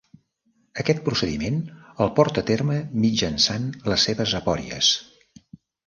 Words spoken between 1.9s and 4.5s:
el porta a terme mitjançant les seves